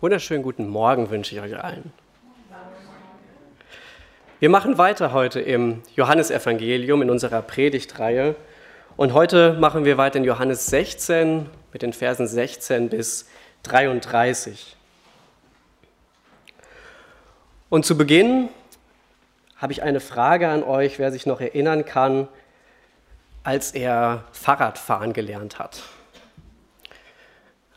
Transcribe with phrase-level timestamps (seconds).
[0.00, 1.92] Wunderschönen guten Morgen wünsche ich euch allen.
[4.38, 8.36] Wir machen weiter heute im Johannesevangelium in unserer Predigtreihe.
[8.96, 13.28] Und heute machen wir weiter in Johannes 16 mit den Versen 16 bis
[13.64, 14.76] 33.
[17.68, 18.50] Und zu Beginn
[19.56, 22.28] habe ich eine Frage an euch, wer sich noch erinnern kann,
[23.42, 25.82] als er Fahrradfahren gelernt hat.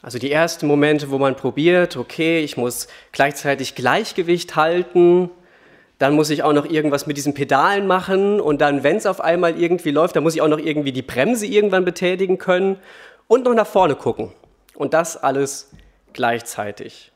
[0.01, 5.29] Also die ersten Momente, wo man probiert, okay, ich muss gleichzeitig Gleichgewicht halten,
[5.99, 9.21] dann muss ich auch noch irgendwas mit diesen Pedalen machen und dann, wenn es auf
[9.21, 12.79] einmal irgendwie läuft, dann muss ich auch noch irgendwie die Bremse irgendwann betätigen können
[13.27, 14.31] und noch nach vorne gucken.
[14.73, 15.69] Und das alles
[16.13, 17.11] gleichzeitig.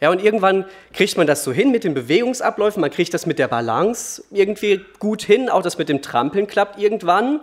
[0.00, 3.40] Ja, und irgendwann kriegt man das so hin mit den Bewegungsabläufen, man kriegt das mit
[3.40, 7.40] der Balance irgendwie gut hin, auch das mit dem Trampeln klappt irgendwann.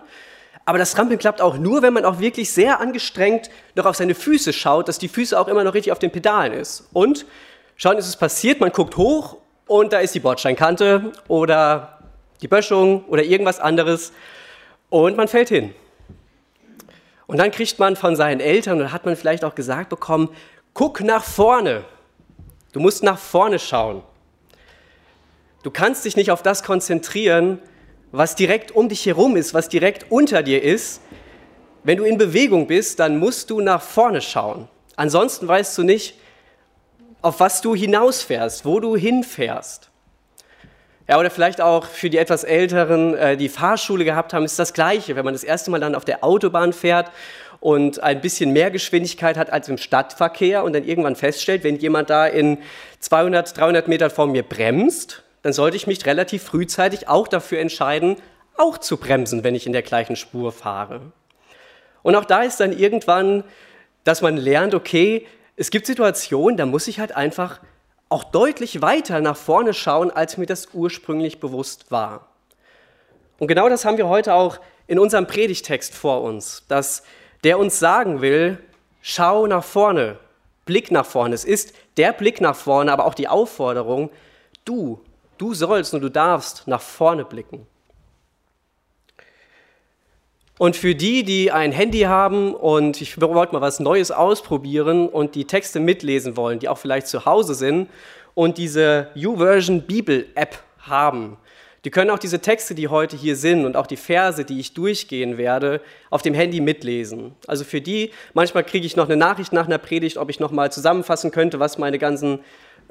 [0.64, 4.14] Aber das Trampeln klappt auch nur, wenn man auch wirklich sehr angestrengt noch auf seine
[4.14, 6.88] Füße schaut, dass die Füße auch immer noch richtig auf den Pedalen ist.
[6.92, 7.26] Und
[7.76, 11.98] schauen, ist es passiert, man guckt hoch und da ist die Bordsteinkante oder
[12.42, 14.12] die Böschung oder irgendwas anderes
[14.88, 15.74] und man fällt hin.
[17.26, 20.28] Und dann kriegt man von seinen Eltern, oder hat man vielleicht auch gesagt bekommen,
[20.74, 21.84] guck nach vorne.
[22.72, 24.02] Du musst nach vorne schauen.
[25.62, 27.58] Du kannst dich nicht auf das konzentrieren,
[28.12, 31.00] was direkt um dich herum ist, was direkt unter dir ist,
[31.82, 34.68] wenn du in Bewegung bist, dann musst du nach vorne schauen.
[34.94, 36.14] Ansonsten weißt du nicht,
[37.22, 39.90] auf was du hinausfährst, wo du hinfährst.
[41.08, 44.72] Ja, oder vielleicht auch für die etwas Älteren, äh, die Fahrschule gehabt haben, ist das
[44.72, 45.16] Gleiche.
[45.16, 47.10] Wenn man das erste Mal dann auf der Autobahn fährt
[47.60, 52.10] und ein bisschen mehr Geschwindigkeit hat als im Stadtverkehr und dann irgendwann feststellt, wenn jemand
[52.10, 52.58] da in
[53.00, 58.16] 200, 300 Metern vor mir bremst, dann sollte ich mich relativ frühzeitig auch dafür entscheiden,
[58.56, 61.00] auch zu bremsen, wenn ich in der gleichen Spur fahre.
[62.02, 63.44] Und auch da ist dann irgendwann,
[64.04, 65.26] dass man lernt, okay,
[65.56, 67.60] es gibt Situationen, da muss ich halt einfach
[68.08, 72.28] auch deutlich weiter nach vorne schauen, als mir das ursprünglich bewusst war.
[73.38, 77.02] Und genau das haben wir heute auch in unserem Predigtext vor uns, dass
[77.44, 78.58] der uns sagen will,
[79.00, 80.18] schau nach vorne,
[80.64, 81.34] Blick nach vorne.
[81.34, 84.10] Es ist der Blick nach vorne, aber auch die Aufforderung,
[84.64, 85.00] du
[85.42, 87.66] Du sollst und du darfst nach vorne blicken.
[90.56, 95.34] Und für die, die ein Handy haben und ich wollte mal was Neues ausprobieren und
[95.34, 97.90] die Texte mitlesen wollen, die auch vielleicht zu Hause sind
[98.34, 101.38] und diese YouVersion Bibel App haben,
[101.84, 104.72] die können auch diese Texte, die heute hier sind und auch die Verse, die ich
[104.72, 105.80] durchgehen werde,
[106.10, 107.34] auf dem Handy mitlesen.
[107.48, 110.52] Also für die, manchmal kriege ich noch eine Nachricht nach einer Predigt, ob ich noch
[110.52, 112.38] mal zusammenfassen könnte, was meine ganzen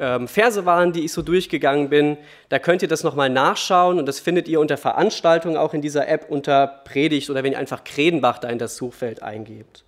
[0.01, 2.17] ähm, Verse waren, die ich so durchgegangen bin.
[2.49, 6.07] Da könnt ihr das nochmal nachschauen und das findet ihr unter Veranstaltung auch in dieser
[6.07, 9.85] App unter Predigt oder wenn ihr einfach Kredenbach da in das Suchfeld eingebt.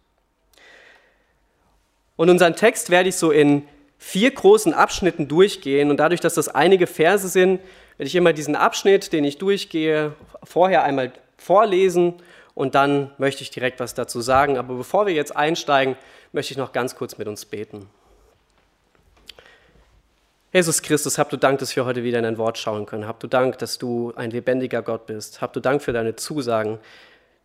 [2.16, 3.64] Und unseren Text werde ich so in
[3.98, 7.60] vier großen Abschnitten durchgehen und dadurch, dass das einige Verse sind,
[7.98, 10.14] werde ich immer diesen Abschnitt, den ich durchgehe,
[10.44, 12.22] vorher einmal vorlesen
[12.54, 14.60] und dann möchte ich direkt was dazu sagen.
[14.60, 15.96] Aber bevor wir jetzt einsteigen,
[16.34, 17.90] möchte ich noch ganz kurz mit uns beten.
[20.56, 23.08] Jesus Christus, hab du Dank, dass wir heute wieder in dein Wort schauen können.
[23.08, 25.42] Hab du Dank, dass du ein lebendiger Gott bist.
[25.42, 26.78] Hab du Dank für deine Zusagen,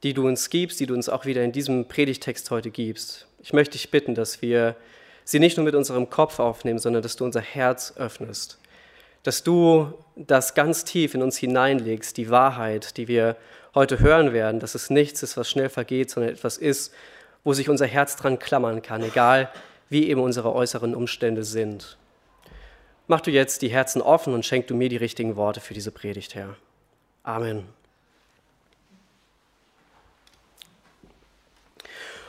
[0.02, 3.26] die du uns gibst, die du uns auch wieder in diesem Predigtext heute gibst.
[3.40, 4.76] Ich möchte dich bitten, dass wir
[5.24, 8.58] sie nicht nur mit unserem Kopf aufnehmen, sondern dass du unser Herz öffnest.
[9.22, 13.36] Dass du das ganz tief in uns hineinlegst, die Wahrheit, die wir
[13.74, 16.92] heute hören werden, dass es nichts ist, was schnell vergeht, sondern etwas ist,
[17.42, 19.48] wo sich unser Herz dran klammern kann, egal
[19.88, 21.96] wie eben unsere äußeren Umstände sind.
[23.10, 25.90] Mach du jetzt die Herzen offen und schenk du mir die richtigen Worte für diese
[25.90, 26.56] Predigt, Herr.
[27.22, 27.64] Amen.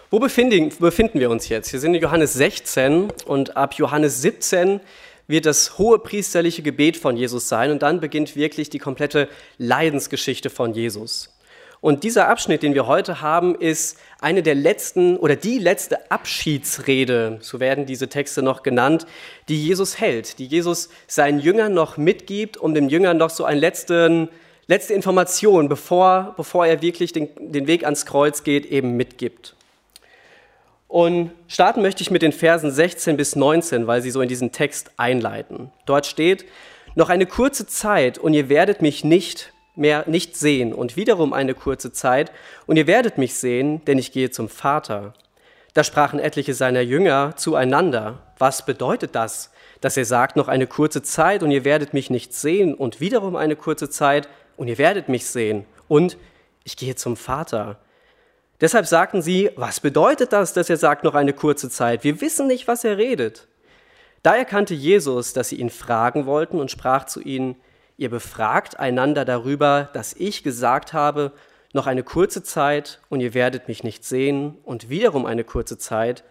[0.10, 1.74] Wo befinden, befinden wir uns jetzt?
[1.74, 4.80] Wir sind in Johannes 16 und ab Johannes 17
[5.28, 10.50] wird das hohe priesterliche Gebet von Jesus sein und dann beginnt wirklich die komplette Leidensgeschichte
[10.50, 11.38] von Jesus.
[11.82, 17.38] Und dieser Abschnitt, den wir heute haben, ist eine der letzten oder die letzte Abschiedsrede,
[17.42, 19.06] so werden diese Texte noch genannt,
[19.48, 23.62] die Jesus hält, die Jesus seinen Jüngern noch mitgibt, um den Jüngern noch so eine
[23.62, 24.30] letzte,
[24.68, 29.56] Information, bevor, bevor er wirklich den, den Weg ans Kreuz geht, eben mitgibt.
[30.90, 34.52] Und starten möchte ich mit den Versen 16 bis 19, weil sie so in diesen
[34.52, 35.72] Text einleiten.
[35.86, 36.46] Dort steht,
[36.96, 41.54] noch eine kurze Zeit und ihr werdet mich nicht mehr nicht sehen und wiederum eine
[41.56, 42.32] kurze Zeit,
[42.68, 45.14] und ihr werdet mich sehen, denn ich gehe zum Vater.
[45.74, 51.02] Da sprachen etliche seiner Jünger zueinander, was bedeutet das, dass er sagt, noch eine kurze
[51.02, 54.28] Zeit und ihr werdet mich nicht sehen und wiederum eine kurze Zeit
[54.58, 56.18] und ihr werdet mich sehen und
[56.64, 57.80] ich gehe zum Vater.
[58.62, 62.04] Deshalb sagten sie, was bedeutet das, dass er sagt, noch eine kurze Zeit?
[62.04, 63.48] Wir wissen nicht, was er redet.
[64.22, 67.56] Da erkannte Jesus, dass sie ihn fragen wollten und sprach zu ihnen,
[68.00, 71.34] ihr befragt einander darüber, dass ich gesagt habe,
[71.74, 76.24] noch eine kurze Zeit und ihr werdet mich nicht sehen und wiederum eine kurze Zeit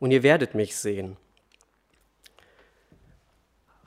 [0.00, 1.16] und ihr werdet mich sehen.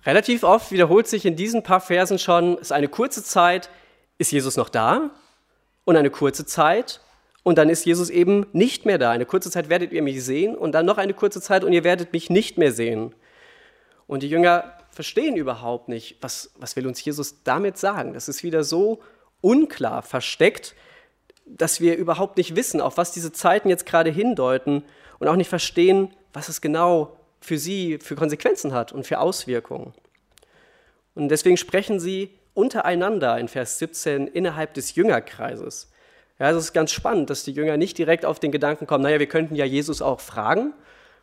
[0.06, 3.70] Relativ oft wiederholt sich in diesen paar Versen schon, es ist eine kurze Zeit,
[4.20, 5.10] ist Jesus noch da
[5.86, 7.02] und eine kurze Zeit
[7.42, 9.12] und dann ist Jesus eben nicht mehr da.
[9.12, 11.84] Eine kurze Zeit werdet ihr mich sehen und dann noch eine kurze Zeit und ihr
[11.84, 13.16] werdet mich nicht mehr sehen.
[14.08, 18.14] Und die Jünger verstehen überhaupt nicht, was, was will uns Jesus damit sagen.
[18.14, 19.02] Das ist wieder so
[19.42, 20.76] unklar, versteckt,
[21.46, 24.84] dass wir überhaupt nicht wissen, auf was diese Zeiten jetzt gerade hindeuten
[25.20, 29.94] und auch nicht verstehen, was es genau für sie für Konsequenzen hat und für Auswirkungen.
[31.16, 35.92] Und deswegen sprechen sie untereinander in Vers 17 innerhalb des Jüngerkreises.
[36.40, 39.20] Ja, es ist ganz spannend, dass die Jünger nicht direkt auf den Gedanken kommen, naja,
[39.20, 40.74] wir könnten ja Jesus auch fragen,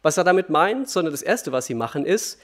[0.03, 2.41] was er damit meint, sondern das Erste, was sie machen, ist,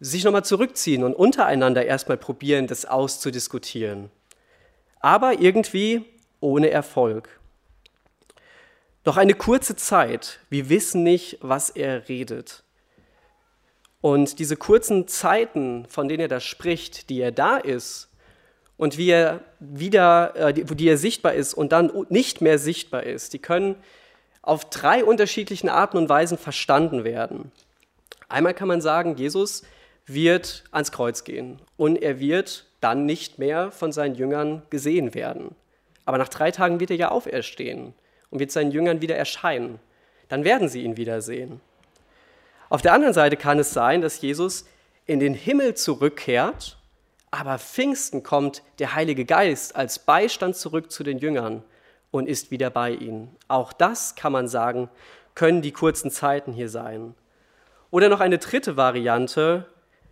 [0.00, 4.10] sich nochmal zurückziehen und untereinander erstmal probieren, das auszudiskutieren.
[5.00, 6.04] Aber irgendwie
[6.40, 7.28] ohne Erfolg.
[9.04, 12.64] Noch eine kurze Zeit, wir wissen nicht, was er redet.
[14.00, 18.08] Und diese kurzen Zeiten, von denen er da spricht, die er da ist
[18.76, 23.32] und wie er wieder, äh, die er sichtbar ist und dann nicht mehr sichtbar ist,
[23.32, 23.76] die können
[24.42, 27.50] auf drei unterschiedlichen Arten und Weisen verstanden werden.
[28.28, 29.62] Einmal kann man sagen, Jesus
[30.06, 35.54] wird ans Kreuz gehen und er wird dann nicht mehr von seinen Jüngern gesehen werden.
[36.04, 37.92] Aber nach drei Tagen wird er ja auferstehen
[38.30, 39.80] und wird seinen Jüngern wieder erscheinen.
[40.28, 41.60] Dann werden sie ihn wiedersehen.
[42.68, 44.66] Auf der anderen Seite kann es sein, dass Jesus
[45.06, 46.78] in den Himmel zurückkehrt,
[47.30, 51.62] aber Pfingsten kommt der Heilige Geist als Beistand zurück zu den Jüngern
[52.10, 53.34] und ist wieder bei ihnen.
[53.48, 54.88] Auch das kann man sagen,
[55.34, 57.14] können die kurzen Zeiten hier sein.
[57.90, 59.66] Oder noch eine dritte Variante,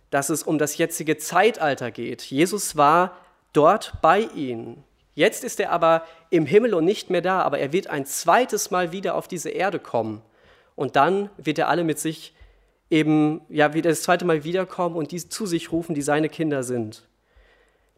[0.09, 2.21] dass es um das jetzige Zeitalter geht.
[2.23, 3.17] Jesus war
[3.53, 4.83] dort bei ihnen.
[5.13, 8.69] Jetzt ist er aber im Himmel und nicht mehr da, aber er wird ein zweites
[8.69, 10.21] Mal wieder auf diese Erde kommen.
[10.75, 12.33] Und dann wird er alle mit sich
[12.89, 16.63] eben, ja, wieder das zweite Mal wiederkommen und die zu sich rufen, die seine Kinder
[16.63, 17.07] sind.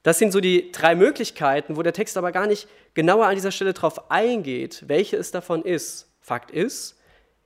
[0.04, 3.52] Das sind so die drei Möglichkeiten, wo der Text aber gar nicht genauer an dieser
[3.52, 6.08] Stelle drauf eingeht, welche es davon ist.
[6.22, 6.98] Fakt ist,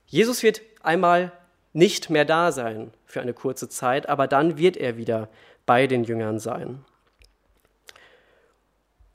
[0.06, 1.32] Jesus wird einmal
[1.72, 5.28] nicht mehr da sein für eine kurze Zeit, aber dann wird er wieder
[5.66, 6.84] bei den Jüngern sein.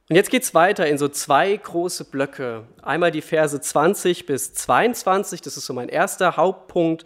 [0.09, 2.63] Und jetzt geht es weiter in so zwei große Blöcke.
[2.81, 7.03] Einmal die Verse 20 bis 22, das ist so mein erster Hauptpunkt,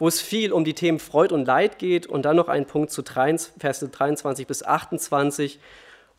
[0.00, 2.08] wo es viel um die Themen Freud und Leid geht.
[2.08, 5.60] Und dann noch ein Punkt zu Verse 23 bis 28,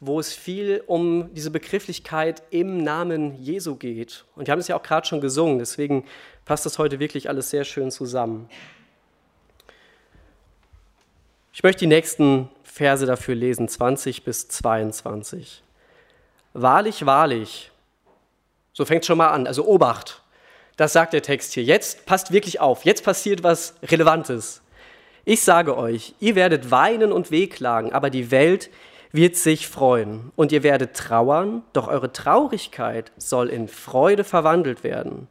[0.01, 4.25] wo es viel um diese Begrifflichkeit im Namen Jesu geht.
[4.35, 6.05] Und wir haben es ja auch gerade schon gesungen, deswegen
[6.43, 8.49] passt das heute wirklich alles sehr schön zusammen.
[11.53, 15.61] Ich möchte die nächsten Verse dafür lesen, 20 bis 22.
[16.53, 17.71] Wahrlich, wahrlich,
[18.73, 20.23] so fängt es schon mal an, also Obacht,
[20.77, 21.63] das sagt der Text hier.
[21.63, 24.63] Jetzt passt wirklich auf, jetzt passiert was Relevantes.
[25.25, 28.71] Ich sage euch, ihr werdet weinen und wehklagen, aber die Welt
[29.11, 30.31] wird sich freuen.
[30.35, 35.27] Und ihr werdet trauern, doch eure Traurigkeit soll in Freude verwandelt werden.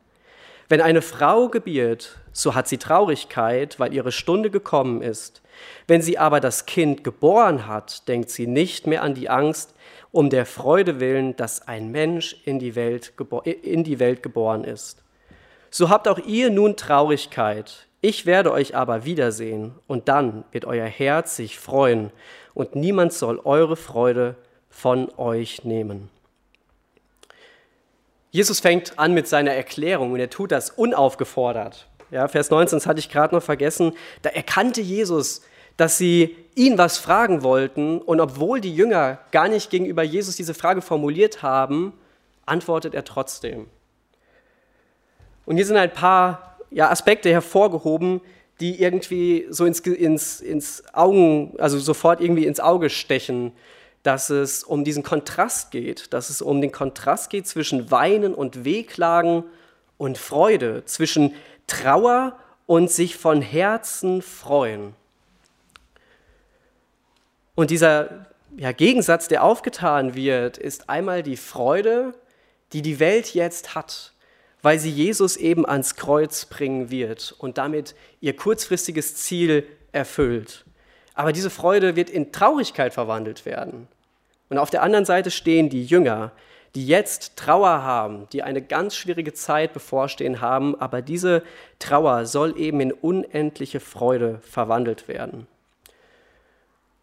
[0.69, 5.43] Wenn eine Frau gebiert, so hat sie Traurigkeit, weil ihre Stunde gekommen ist.
[5.88, 9.75] Wenn sie aber das Kind geboren hat, denkt sie nicht mehr an die Angst,
[10.12, 13.12] um der Freude willen, dass ein Mensch in die Welt,
[13.62, 15.02] in die Welt geboren ist.
[15.71, 17.87] So habt auch ihr nun Traurigkeit.
[18.00, 22.11] Ich werde euch aber wiedersehen, und dann wird euer Herz sich freuen,
[22.54, 24.37] und niemand soll eure Freude
[24.71, 26.09] von euch nehmen.
[28.30, 31.88] Jesus fängt an mit seiner Erklärung und er tut das unaufgefordert.
[32.11, 33.92] Ja, Vers 19, das hatte ich gerade noch vergessen.
[34.23, 35.42] Da erkannte Jesus,
[35.76, 40.54] dass sie ihn was fragen wollten und obwohl die Jünger gar nicht gegenüber Jesus diese
[40.54, 41.92] Frage formuliert haben,
[42.47, 43.66] antwortet er trotzdem.
[45.47, 48.21] Und hier sind ein paar ja, Aspekte hervorgehoben,
[48.61, 53.53] die irgendwie so ins, ins, ins Augen, also sofort irgendwie ins Auge stechen
[54.03, 58.65] dass es um diesen Kontrast geht, dass es um den Kontrast geht zwischen Weinen und
[58.65, 59.45] Wehklagen
[59.99, 61.35] und Freude, zwischen
[61.67, 64.95] Trauer und sich von Herzen freuen.
[67.55, 72.15] Und dieser ja, Gegensatz, der aufgetan wird, ist einmal die Freude,
[72.73, 74.15] die die Welt jetzt hat,
[74.62, 80.64] weil sie Jesus eben ans Kreuz bringen wird und damit ihr kurzfristiges Ziel erfüllt.
[81.14, 83.88] Aber diese Freude wird in Traurigkeit verwandelt werden.
[84.49, 86.33] Und auf der anderen Seite stehen die Jünger,
[86.75, 91.43] die jetzt Trauer haben, die eine ganz schwierige Zeit bevorstehen haben, aber diese
[91.79, 95.47] Trauer soll eben in unendliche Freude verwandelt werden.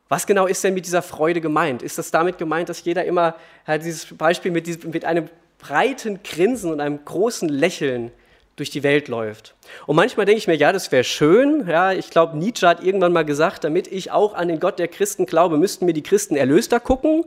[0.09, 1.81] Was genau ist denn mit dieser Freude gemeint?
[1.81, 3.35] Ist das damit gemeint, dass jeder immer
[3.65, 8.11] halt dieses Beispiel mit, diesem, mit einem breiten Grinsen und einem großen Lächeln
[8.55, 9.55] durch die Welt läuft?
[9.85, 11.67] Und manchmal denke ich mir, ja, das wäre schön.
[11.67, 14.87] Ja, ich glaube, Nietzsche hat irgendwann mal gesagt, damit ich auch an den Gott der
[14.87, 17.25] Christen glaube, müssten mir die Christen erlöster gucken.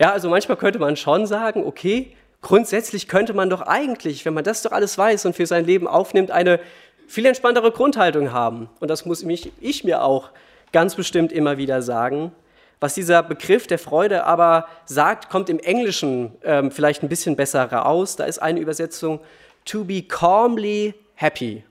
[0.00, 4.44] Ja, also manchmal könnte man schon sagen, okay, grundsätzlich könnte man doch eigentlich, wenn man
[4.44, 6.60] das doch alles weiß und für sein Leben aufnimmt, eine
[7.06, 8.68] viel entspanntere Grundhaltung haben.
[8.80, 10.30] Und das muss mich, ich mir auch
[10.72, 12.32] ganz bestimmt immer wieder sagen.
[12.80, 17.64] Was dieser Begriff der Freude aber sagt, kommt im Englischen ähm, vielleicht ein bisschen besser
[17.64, 18.16] raus.
[18.16, 19.20] Da ist eine Übersetzung,
[19.64, 21.64] to be calmly happy.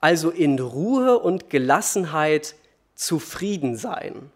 [0.00, 2.54] Also in Ruhe und Gelassenheit
[2.94, 4.30] zufrieden sein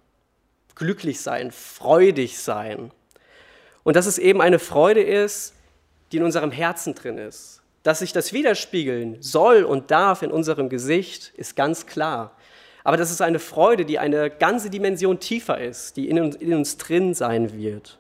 [0.81, 2.91] glücklich sein, freudig sein.
[3.85, 5.55] Und dass es eben eine Freude ist,
[6.11, 7.61] die in unserem Herzen drin ist.
[7.83, 12.35] Dass sich das widerspiegeln soll und darf in unserem Gesicht, ist ganz klar.
[12.85, 16.55] Aber das ist eine Freude, die eine ganze Dimension tiefer ist, die in uns, in
[16.55, 17.99] uns drin sein wird.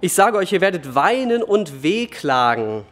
[0.00, 2.84] Ich sage euch, ihr werdet weinen und wehklagen,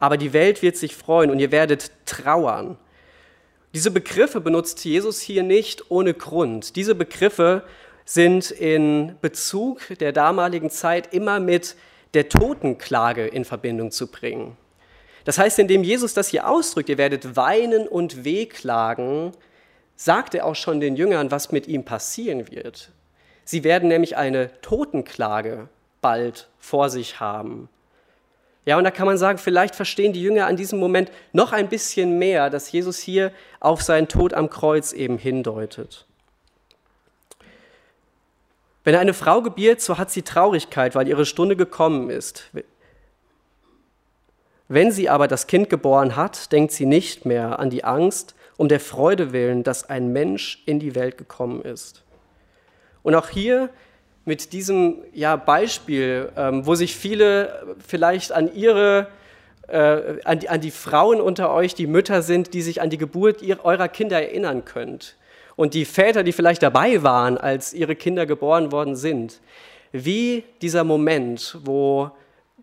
[0.00, 2.78] aber die Welt wird sich freuen und ihr werdet trauern.
[3.74, 6.76] Diese Begriffe benutzt Jesus hier nicht ohne Grund.
[6.76, 7.64] Diese Begriffe
[8.04, 11.74] sind in Bezug der damaligen Zeit immer mit
[12.14, 14.56] der Totenklage in Verbindung zu bringen.
[15.24, 19.32] Das heißt, indem Jesus das hier ausdrückt, ihr werdet weinen und wehklagen,
[19.96, 22.90] sagt er auch schon den Jüngern, was mit ihm passieren wird.
[23.44, 25.68] Sie werden nämlich eine Totenklage
[26.00, 27.68] bald vor sich haben.
[28.66, 31.68] Ja, und da kann man sagen, vielleicht verstehen die Jünger an diesem Moment noch ein
[31.68, 36.06] bisschen mehr, dass Jesus hier auf seinen Tod am Kreuz eben hindeutet.
[38.84, 42.50] Wenn eine Frau gebiert, so hat sie Traurigkeit, weil ihre Stunde gekommen ist.
[44.68, 48.68] Wenn sie aber das Kind geboren hat, denkt sie nicht mehr an die Angst um
[48.68, 52.02] der Freude willen, dass ein Mensch in die Welt gekommen ist.
[53.02, 53.68] Und auch hier
[54.24, 59.08] mit diesem ja, Beispiel, ähm, wo sich viele vielleicht an ihre,
[59.68, 62.96] äh, an, die, an, die, Frauen unter euch, die Mütter sind, die sich an die
[62.96, 65.16] Geburt ihrer, eurer Kinder erinnern könnt.
[65.56, 69.40] Und die Väter, die vielleicht dabei waren, als ihre Kinder geboren worden sind.
[69.92, 72.10] Wie dieser Moment, wo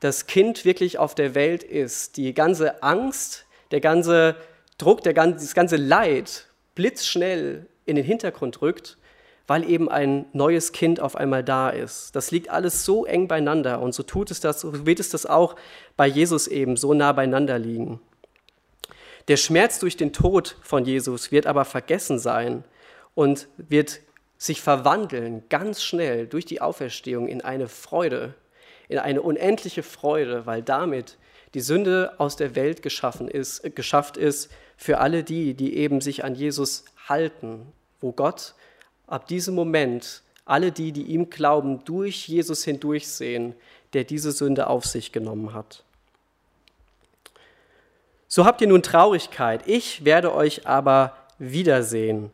[0.02, 4.36] das Kind wirklich auf der Welt ist, die ganze Angst, der ganze
[4.78, 8.98] Druck, der ganze, das ganze Leid blitzschnell in den Hintergrund rückt
[9.52, 12.16] weil eben ein neues Kind auf einmal da ist.
[12.16, 15.26] Das liegt alles so eng beieinander und so tut es das, so wird es das
[15.26, 15.58] auch
[15.98, 18.00] bei Jesus eben so nah beieinander liegen.
[19.28, 22.64] Der Schmerz durch den Tod von Jesus wird aber vergessen sein
[23.14, 24.00] und wird
[24.38, 28.34] sich verwandeln ganz schnell durch die Auferstehung in eine Freude,
[28.92, 31.18] in eine unendliche Freude, weil damit
[31.54, 36.02] die Sünde aus der Welt geschaffen ist, äh, geschafft ist für alle die, die eben
[36.02, 37.72] sich an Jesus halten,
[38.02, 38.54] wo Gott
[39.08, 43.56] ab diesem Moment alle die, die ihm glauben, durch Jesus hindurchsehen,
[43.94, 45.84] der diese Sünde auf sich genommen hat.
[48.28, 52.30] So habt ihr nun Traurigkeit, ich werde euch aber wiedersehen.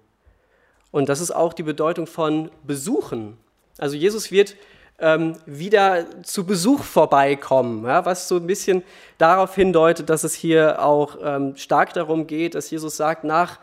[0.92, 3.38] Und das ist auch die Bedeutung von besuchen.
[3.78, 4.56] Also Jesus wird
[5.00, 8.84] ähm, wieder zu Besuch vorbeikommen, ja, was so ein bisschen
[9.18, 13.60] darauf hindeutet, dass es hier auch ähm, stark darum geht, dass Jesus sagt, nach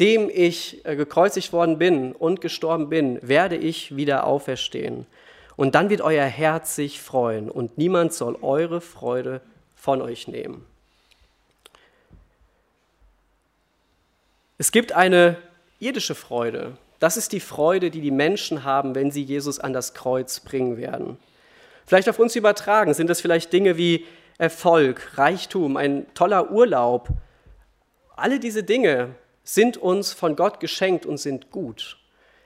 [0.00, 5.06] dem ich äh, gekreuzigt worden bin und gestorben bin, werde ich wieder auferstehen.
[5.56, 9.40] Und dann wird euer Herz sich freuen und niemand soll eure Freude
[9.76, 10.64] von euch nehmen.
[14.56, 15.36] Es gibt eine
[15.80, 16.76] irdische Freude.
[16.98, 20.76] Das ist die Freude, die die Menschen haben, wenn sie Jesus an das Kreuz bringen
[20.76, 21.18] werden.
[21.86, 24.04] Vielleicht auf uns übertragen sind das vielleicht Dinge wie
[24.36, 27.08] Erfolg, Reichtum, ein toller Urlaub.
[28.16, 31.96] Alle diese Dinge sind uns von Gott geschenkt und sind gut.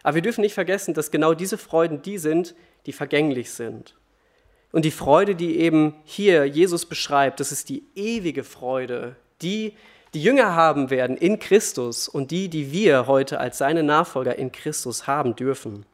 [0.02, 2.54] Aber wir dürfen nicht vergessen, dass genau diese Freuden die sind,
[2.86, 3.96] die vergänglich sind.
[4.70, 9.76] Und die Freude, die eben hier Jesus beschreibt, das ist die ewige Freude, die
[10.14, 14.52] die Jünger haben werden in Christus und die, die wir heute als seine Nachfolger in
[14.52, 15.86] Christus haben dürfen.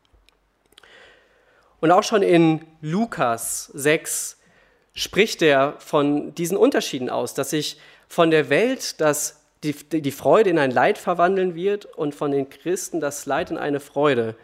[1.81, 4.39] Und auch schon in Lukas 6
[4.95, 10.51] spricht er von diesen Unterschieden aus, dass sich von der Welt das die, die Freude
[10.51, 14.37] in ein Leid verwandeln wird und von den Christen das Leid in eine Freude.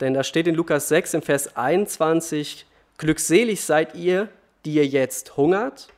[0.00, 4.28] Denn da steht in Lukas 6 im Vers 21, glückselig seid ihr,
[4.64, 5.88] die ihr jetzt hungert,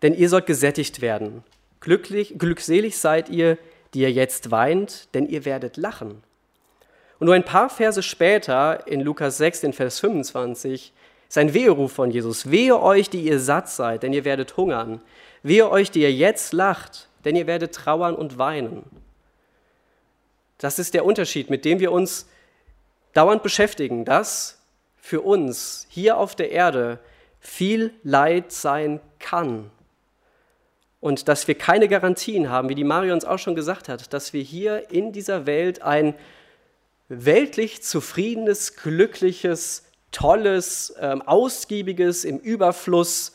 [0.00, 1.44] denn ihr sollt gesättigt werden.
[1.88, 3.56] Glücklich, glückselig seid ihr,
[3.94, 6.22] die ihr jetzt weint, denn ihr werdet lachen.
[7.18, 10.92] Und nur ein paar Verse später, in Lukas 6, in Vers 25,
[11.30, 12.50] Sein Weheruf von Jesus.
[12.50, 15.00] Wehe euch, die ihr satt seid, denn ihr werdet hungern.
[15.42, 18.82] Wehe euch, die ihr jetzt lacht, denn ihr werdet trauern und weinen.
[20.58, 22.28] Das ist der Unterschied, mit dem wir uns
[23.14, 24.60] dauernd beschäftigen, dass
[24.98, 26.98] für uns hier auf der Erde
[27.40, 29.70] viel Leid sein kann.
[31.00, 34.32] Und dass wir keine Garantien haben, wie die Mario uns auch schon gesagt hat, dass
[34.32, 36.14] wir hier in dieser Welt ein
[37.08, 43.32] weltlich zufriedenes, glückliches, tolles, ähm, ausgiebiges, im Überfluss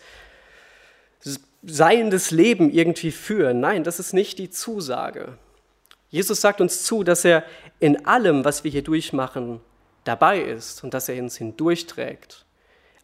[1.65, 3.59] seiendes Leben irgendwie führen.
[3.59, 5.37] Nein, das ist nicht die Zusage.
[6.09, 7.43] Jesus sagt uns zu, dass er
[7.79, 9.61] in allem, was wir hier durchmachen,
[10.03, 12.45] dabei ist und dass er uns hindurchträgt.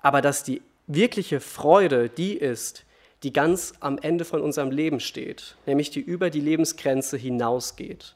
[0.01, 2.83] Aber dass die wirkliche Freude die ist,
[3.23, 8.15] die ganz am Ende von unserem Leben steht, nämlich die über die Lebensgrenze hinausgeht.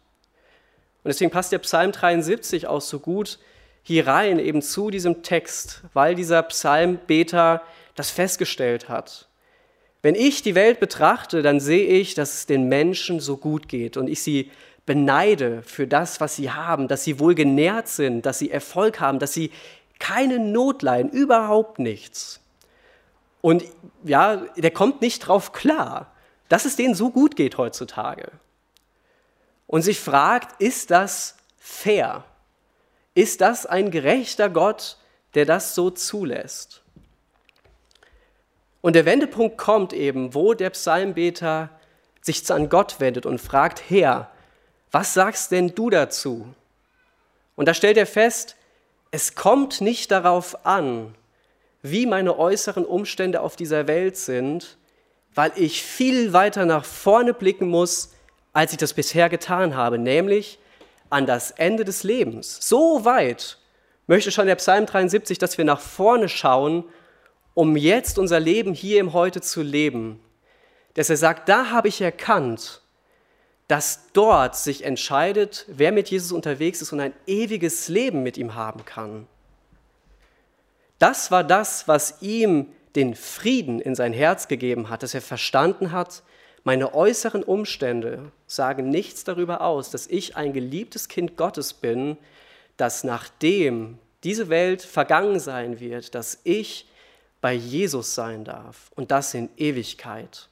[1.04, 3.40] Und deswegen passt der Psalm 73 auch so gut
[3.84, 7.62] hier rein, eben zu diesem Text, weil dieser Psalmbeter
[7.96, 9.28] das festgestellt hat.
[10.02, 13.98] Wenn ich die Welt betrachte, dann sehe ich, dass es den Menschen so gut geht
[13.98, 14.52] und ich sie
[14.86, 19.20] beneide für das, was sie haben, dass sie wohl genährt sind, dass sie Erfolg haben,
[19.20, 19.52] dass sie
[20.00, 22.42] keine Not leiden, überhaupt nichts.
[23.44, 23.66] Und
[24.06, 26.14] ja, der kommt nicht drauf klar,
[26.48, 28.32] dass es denen so gut geht heutzutage.
[29.68, 32.24] Und sich fragt, ist das fair?
[33.16, 34.98] Ist das ein gerechter Gott,
[35.34, 36.84] der das so zulässt?
[38.80, 41.70] Und der Wendepunkt kommt eben, wo der Psalmbeter
[42.22, 44.32] sich an Gott wendet und fragt, Herr,
[44.90, 46.48] was sagst denn du dazu?
[47.58, 48.56] Und da stellt er fest,
[49.12, 51.14] es kommt nicht darauf an,
[51.84, 54.78] wie meine äußeren Umstände auf dieser Welt sind,
[55.36, 58.14] weil ich viel weiter nach vorne blicken muss,
[58.54, 60.60] als ich das bisher getan habe, nämlich
[61.10, 62.58] an das Ende des Lebens.
[62.62, 63.58] So weit
[64.08, 66.86] möchte schon der Psalm 73, dass wir nach vorne schauen,
[67.54, 70.20] um jetzt unser Leben hier im Heute zu leben.
[70.94, 72.82] Dass er sagt, da habe ich erkannt,
[73.68, 78.56] dass dort sich entscheidet, wer mit Jesus unterwegs ist und ein ewiges Leben mit ihm
[78.56, 79.28] haben kann.
[81.04, 85.92] Das war das, was ihm den Frieden in sein Herz gegeben hat, dass er verstanden
[85.92, 86.24] hat,
[86.64, 92.16] meine äußeren Umstände sagen nichts darüber aus, dass ich ein geliebtes Kind Gottes bin,
[92.78, 96.88] dass nachdem diese Welt vergangen sein wird, dass ich
[97.42, 100.48] bei Jesus sein darf und das in Ewigkeit.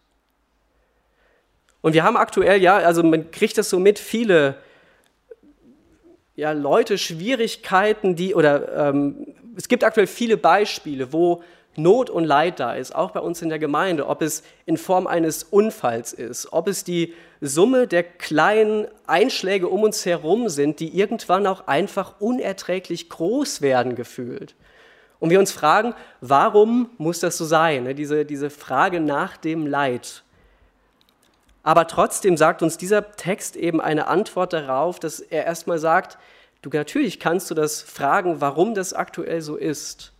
[1.79, 4.57] Und wir haben aktuell, ja, also man kriegt das so mit, viele
[6.41, 11.43] ja, Leute, Schwierigkeiten, die, oder ähm, es gibt aktuell viele Beispiele, wo
[11.75, 15.05] Not und Leid da ist, auch bei uns in der Gemeinde, ob es in Form
[15.05, 20.97] eines Unfalls ist, ob es die Summe der kleinen Einschläge um uns herum sind, die
[20.97, 24.55] irgendwann auch einfach unerträglich groß werden gefühlt.
[25.19, 27.83] Und wir uns fragen, warum muss das so sein?
[27.83, 30.23] Ne, diese, diese Frage nach dem Leid.
[31.63, 36.17] Aber trotzdem sagt uns dieser Text eben eine Antwort darauf, dass er erstmal sagt,
[36.61, 40.13] du natürlich kannst du das fragen, warum das aktuell so ist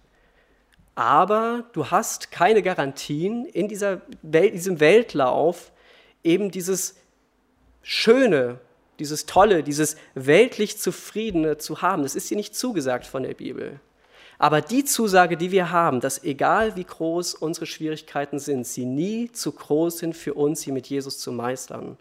[0.96, 5.72] aber du hast keine Garantien in dieser Welt, diesem Weltlauf
[6.24, 6.96] eben dieses
[7.82, 8.60] Schöne,
[9.00, 12.04] dieses Tolle, dieses weltlich Zufriedene zu haben.
[12.04, 13.80] Das ist dir nicht zugesagt von der Bibel.
[14.42, 19.32] Aber die Zusage, die wir haben, dass egal wie groß unsere Schwierigkeiten sind, sie nie
[19.32, 21.96] zu groß sind für uns, sie mit Jesus zu meistern.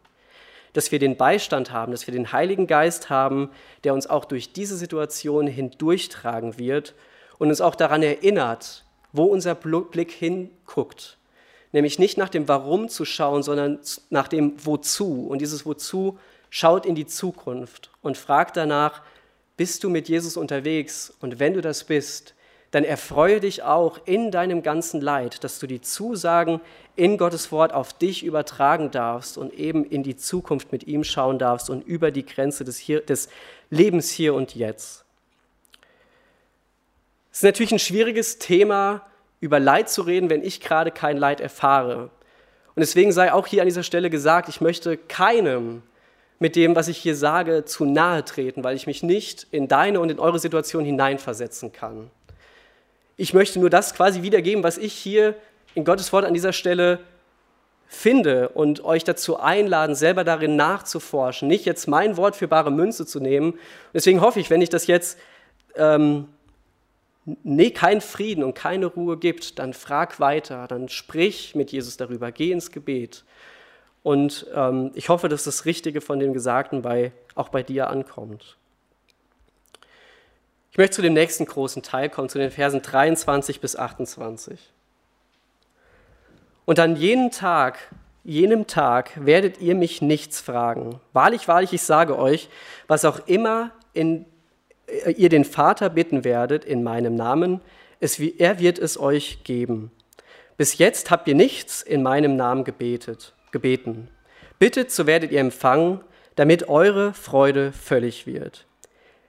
[0.72, 3.50] Dass wir den Beistand haben, dass wir den Heiligen Geist haben,
[3.84, 6.94] der uns auch durch diese Situation hindurchtragen wird
[7.38, 11.18] und uns auch daran erinnert, wo unser Blick hinguckt.
[11.72, 15.26] Nämlich nicht nach dem Warum zu schauen, sondern nach dem Wozu.
[15.28, 19.02] Und dieses Wozu schaut in die Zukunft und fragt danach,
[19.60, 21.12] bist du mit Jesus unterwegs?
[21.20, 22.32] Und wenn du das bist,
[22.70, 26.62] dann erfreue dich auch in deinem ganzen Leid, dass du die Zusagen
[26.96, 31.38] in Gottes Wort auf dich übertragen darfst und eben in die Zukunft mit ihm schauen
[31.38, 33.28] darfst und über die Grenze des, hier, des
[33.68, 35.04] Lebens hier und jetzt.
[37.30, 39.06] Es ist natürlich ein schwieriges Thema,
[39.40, 42.04] über Leid zu reden, wenn ich gerade kein Leid erfahre.
[42.04, 45.82] Und deswegen sei auch hier an dieser Stelle gesagt, ich möchte keinem
[46.40, 50.00] mit dem, was ich hier sage, zu nahe treten, weil ich mich nicht in deine
[50.00, 52.10] und in eure Situation hineinversetzen kann.
[53.16, 55.36] Ich möchte nur das quasi wiedergeben, was ich hier
[55.74, 56.98] in Gottes Wort an dieser Stelle
[57.86, 63.04] finde und euch dazu einladen, selber darin nachzuforschen, nicht jetzt mein Wort für bare Münze
[63.04, 63.58] zu nehmen.
[63.92, 65.18] deswegen hoffe ich, wenn ich das jetzt
[65.76, 66.28] ähm,
[67.42, 72.32] nee, kein Frieden und keine Ruhe gibt, dann frag weiter, dann sprich mit Jesus darüber,
[72.32, 73.24] geh ins Gebet.
[74.02, 78.56] Und ähm, ich hoffe, dass das Richtige von dem Gesagten bei, auch bei dir ankommt.
[80.72, 84.72] Ich möchte zu dem nächsten großen Teil kommen, zu den Versen 23 bis 28.
[86.64, 87.78] Und an jenem Tag,
[88.22, 91.00] jenem Tag werdet ihr mich nichts fragen.
[91.12, 92.48] Wahrlich, wahrlich, ich sage euch,
[92.86, 94.24] was auch immer in,
[94.86, 97.60] äh, ihr den Vater bitten werdet in meinem Namen,
[97.98, 99.90] es, er wird es euch geben.
[100.56, 104.08] Bis jetzt habt ihr nichts in meinem Namen gebetet, gebeten.
[104.58, 106.00] Bittet, so werdet ihr empfangen,
[106.36, 108.66] damit eure Freude völlig wird.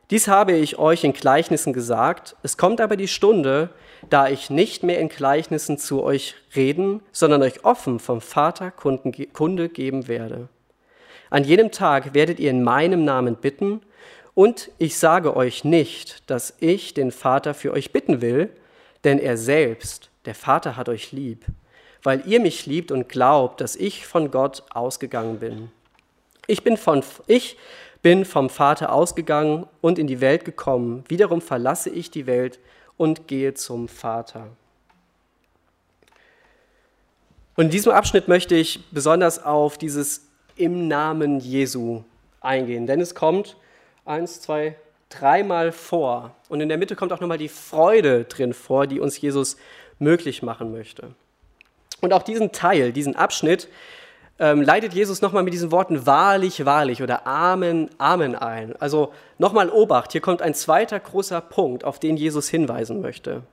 [0.10, 2.36] Dies habe ich euch in Gleichnissen gesagt.
[2.44, 3.70] Es kommt aber die Stunde,
[4.10, 9.70] da ich nicht mehr in Gleichnissen zu euch reden, sondern euch offen vom Vater Kunde
[9.70, 10.50] geben werde.
[11.30, 13.82] An jedem Tag werdet ihr in meinem Namen bitten,
[14.34, 18.50] und ich sage euch nicht, dass ich den Vater für euch bitten will,
[19.04, 21.46] denn er selbst, der Vater hat euch lieb,
[22.04, 25.72] weil ihr mich liebt und glaubt, dass ich von Gott ausgegangen bin.
[26.48, 27.58] Ich bin, von, ich
[28.02, 31.04] bin vom Vater ausgegangen und in die Welt gekommen.
[31.08, 32.60] Wiederum verlasse ich die Welt
[32.98, 34.48] und gehe zum Vater.
[37.56, 42.04] Und in diesem Abschnitt möchte ich besonders auf dieses im Namen Jesu
[42.40, 43.56] eingehen, denn es kommt
[44.06, 44.76] eins, zwei,
[45.10, 46.36] dreimal vor.
[46.50, 49.58] Und in der Mitte kommt auch nochmal die Freude drin vor, die uns Jesus
[50.00, 51.14] möglich machen möchte.
[52.02, 53.70] Und auch diesen Teil, diesen Abschnitt,
[54.40, 58.76] ähm, leitet Jesus nochmal mit diesen Worten wahrlich, wahrlich oder Amen, Amen ein.
[58.78, 63.44] Also nochmal Obacht, hier kommt ein zweiter großer Punkt, auf den Jesus hinweisen möchte.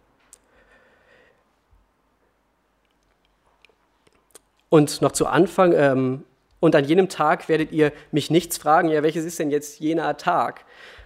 [4.70, 6.24] Und noch zu Anfang, ähm,
[6.60, 10.16] und an jenem Tag werdet ihr mich nichts fragen, ja, welches ist denn jetzt jener
[10.16, 10.64] Tag?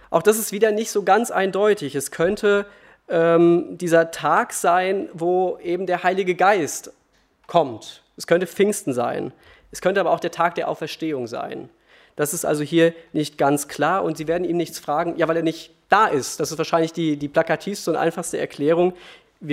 [0.09, 1.95] Auch das ist wieder nicht so ganz eindeutig.
[1.95, 2.65] Es könnte
[3.09, 6.93] ähm, dieser Tag sein, wo eben der Heilige Geist
[7.53, 8.01] kommt.
[8.17, 9.31] Es könnte Pfingsten sein.
[9.71, 11.69] Es könnte aber auch der Tag der Auferstehung sein.
[12.15, 15.37] Das ist also hier nicht ganz klar und sie werden ihm nichts fragen, ja, weil
[15.37, 16.39] er nicht da ist.
[16.39, 18.93] Das ist wahrscheinlich die, die plakativste und einfachste Erklärung.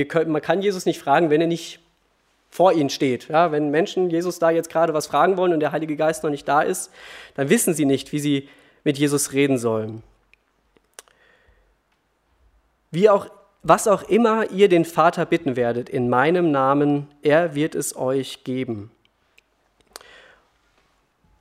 [0.09, 1.79] Können, man kann Jesus nicht fragen, wenn er nicht
[2.49, 3.29] vor ihnen steht.
[3.29, 6.31] Ja, wenn Menschen Jesus da jetzt gerade was fragen wollen und der Heilige Geist noch
[6.31, 6.91] nicht da ist,
[7.35, 8.49] dann wissen sie nicht, wie sie
[8.83, 10.03] mit Jesus reden sollen.
[12.93, 13.27] Wie auch,
[13.63, 18.45] was auch immer ihr den Vater bitten werdet in meinem Namen, er wird es euch
[18.45, 18.91] geben.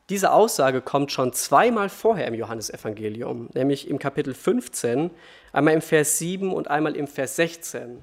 [0.09, 5.11] Diese Aussage kommt schon zweimal vorher im Johannesevangelium, nämlich im Kapitel 15,
[5.53, 8.01] einmal im Vers 7 und einmal im Vers 16.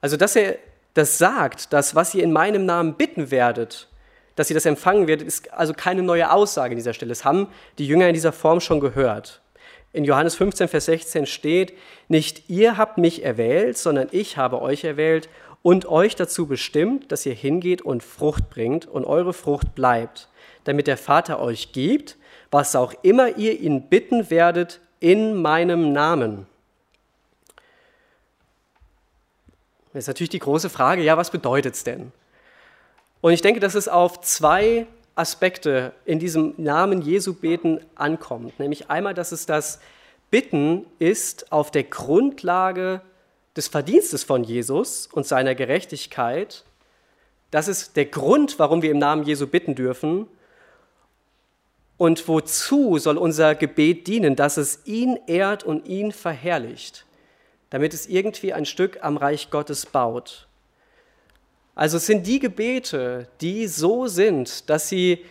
[0.00, 0.56] Also, dass er
[0.94, 3.88] das sagt, dass was ihr in meinem Namen bitten werdet,
[4.36, 7.10] dass ihr das empfangen werdet, ist also keine neue Aussage an dieser Stelle.
[7.10, 9.42] Das haben die Jünger in dieser Form schon gehört.
[9.92, 11.72] In Johannes 15, Vers 16 steht,
[12.08, 15.28] nicht ihr habt mich erwählt, sondern ich habe euch erwählt
[15.62, 20.28] und euch dazu bestimmt, dass ihr hingeht und Frucht bringt und eure Frucht bleibt
[20.68, 22.18] damit der Vater euch gibt,
[22.50, 26.46] was auch immer ihr ihn bitten werdet in meinem Namen.
[29.94, 32.12] Jetzt ist natürlich die große Frage, ja, was bedeutet es denn?
[33.22, 34.86] Und ich denke, dass es auf zwei
[35.18, 38.58] Aspekte in diesem Namen Jesu beten ankommt.
[38.58, 39.80] Nämlich einmal, dass es das
[40.30, 43.00] Bitten ist auf der Grundlage
[43.56, 46.64] des Verdienstes von Jesus und seiner Gerechtigkeit.
[47.50, 50.26] Das ist der Grund, warum wir im Namen Jesu bitten dürfen.
[51.96, 54.36] Und wozu soll unser Gebet dienen?
[54.36, 57.06] Dass es ihn ehrt und ihn verherrlicht,
[57.70, 60.47] damit es irgendwie ein Stück am Reich Gottes baut.
[61.78, 65.24] Also es sind die Gebete, die so sind, dass sie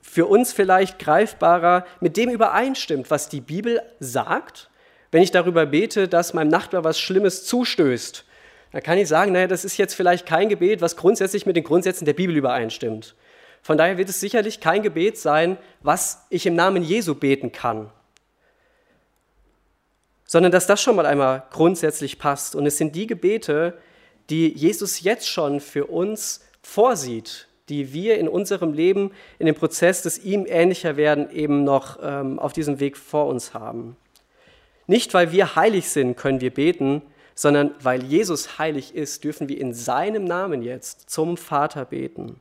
[0.00, 4.70] für uns vielleicht greifbarer mit dem übereinstimmt, was die Bibel sagt.
[5.10, 8.24] Wenn ich darüber bete, dass meinem Nachbar was Schlimmes zustößt,
[8.72, 11.64] dann kann ich sagen, naja, das ist jetzt vielleicht kein Gebet, was grundsätzlich mit den
[11.64, 13.14] Grundsätzen der Bibel übereinstimmt.
[13.60, 17.90] Von daher wird es sicherlich kein Gebet sein, was ich im Namen Jesu beten kann,
[20.24, 22.54] sondern dass das schon mal einmal grundsätzlich passt.
[22.54, 23.76] Und es sind die Gebete,
[24.30, 30.02] die Jesus jetzt schon für uns vorsieht, die wir in unserem Leben, in dem Prozess
[30.02, 33.96] des ihm ähnlicher werden, eben noch ähm, auf diesem Weg vor uns haben.
[34.86, 37.02] Nicht, weil wir heilig sind, können wir beten,
[37.34, 42.40] sondern weil Jesus heilig ist, dürfen wir in seinem Namen jetzt zum Vater beten.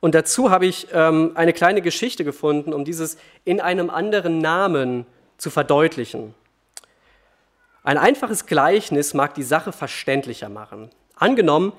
[0.00, 5.06] Und dazu habe ich ähm, eine kleine Geschichte gefunden, um dieses in einem anderen Namen
[5.38, 6.34] zu verdeutlichen.
[7.82, 10.90] Ein einfaches Gleichnis mag die Sache verständlicher machen.
[11.14, 11.72] Angenommen,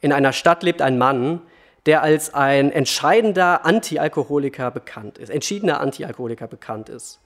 [0.00, 1.42] in einer Stadt lebt ein Mann,
[1.86, 7.20] der als ein entscheidender Antialkoholiker bekannt ist, entschiedener Antialkoholiker bekannt ist.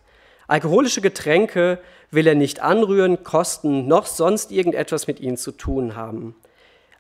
[0.47, 1.79] Alkoholische Getränke
[2.11, 6.37] will er nicht anrühren, kosten, noch sonst irgendetwas mit ihnen zu tun haben.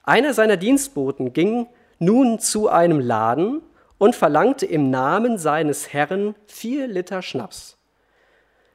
[0.03, 1.67] Einer seiner Dienstboten ging
[1.99, 3.63] nun zu einem Laden
[3.99, 7.77] und verlangte im Namen seines Herrn vier Liter Schnaps.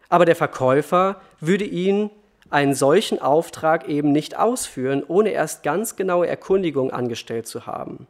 [0.08, 2.10] Aber der Verkäufer würde ihn
[2.50, 8.08] einen solchen Auftrag eben nicht ausführen, ohne erst ganz genaue Erkundigung angestellt zu haben.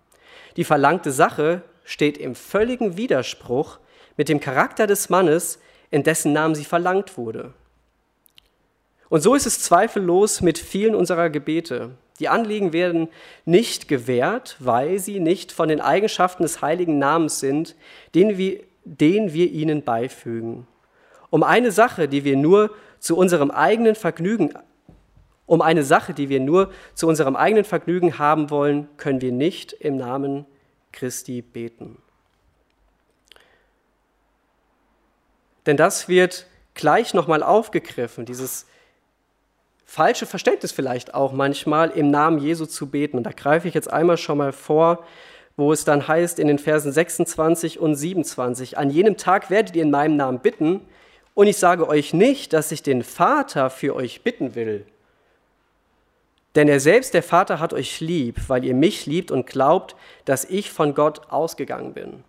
[0.58, 3.80] Die verlangte Sache steht im völligen Widerspruch
[4.18, 5.60] mit dem Charakter des Mannes,
[5.92, 7.54] in dessen Namen sie verlangt wurde.
[9.10, 11.92] Und so ist es zweifellos mit vielen unserer Gebete.
[12.20, 13.08] Die Anliegen werden
[13.46, 17.76] nicht gewährt, weil sie nicht von den Eigenschaften des heiligen Namens sind,
[18.14, 20.68] den wir, den wir ihnen beifügen.
[21.30, 24.54] Um eine Sache, die wir nur zu unserem eigenen Vergnügen,
[25.46, 29.74] um eine Sache, die wir nur zu unserem eigenen Vergnügen haben wollen, können wir nicht
[29.74, 30.46] im Namen
[30.92, 31.98] Christi beten.
[35.66, 38.66] Denn das wird gleich nochmal aufgegriffen, dieses
[39.86, 43.18] falsche Verständnis vielleicht auch manchmal, im Namen Jesu zu beten.
[43.18, 45.04] Und da greife ich jetzt einmal schon mal vor,
[45.58, 49.82] wo es dann heißt in den Versen 26 und 27, an jenem Tag werdet ihr
[49.82, 50.82] in meinem Namen bitten,
[51.40, 54.86] und ich sage euch nicht, dass ich den Vater für euch bitten will.
[56.56, 60.44] Denn er selbst, der Vater, hat euch lieb, weil ihr mich liebt und glaubt, dass
[60.44, 62.26] ich von Gott ausgegangen bin.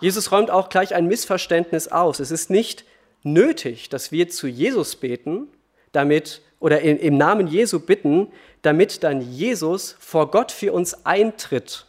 [0.00, 2.20] Jesus räumt auch gleich ein Missverständnis aus.
[2.20, 2.86] Es ist nicht
[3.22, 5.48] nötig, dass wir zu Jesus beten,
[5.92, 11.84] damit oder im Namen Jesu bitten, damit dann Jesus vor Gott für uns eintritt.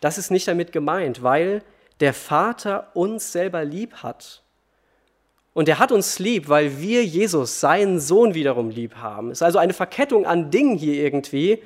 [0.00, 1.62] Das ist nicht damit gemeint, weil
[2.00, 4.42] der Vater uns selber lieb hat.
[5.56, 9.30] Und er hat uns lieb, weil wir Jesus, seinen Sohn, wiederum lieb haben.
[9.30, 11.62] Es ist also eine Verkettung an Dingen hier irgendwie.